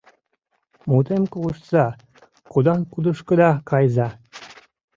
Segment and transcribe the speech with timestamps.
[0.89, 1.85] Мутем колыштса:
[2.51, 4.09] кудан-кудышкыда кайыза!